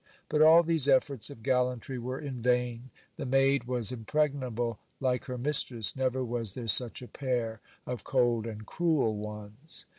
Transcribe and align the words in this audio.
But 0.29 0.41
all 0.41 0.63
these 0.63 0.89
efforts 0.89 1.29
of 1.29 1.43
gallantry 1.43 1.99
were 1.99 2.17
in 2.19 2.41
vain— 2.41 2.89
the 3.17 3.25
maid 3.27 3.65
was 3.65 3.91
im 3.91 4.03
pregnable 4.03 4.77
like 4.99 5.25
her 5.25 5.37
mistress— 5.37 5.95
never 5.95 6.25
was 6.25 6.55
there 6.55 6.67
such 6.67 7.03
a 7.03 7.07
pair 7.07 7.59
of 7.85 8.03
cold 8.03 8.47
and 8.47 8.65
cruel 8.65 9.15
ones. 9.15 9.85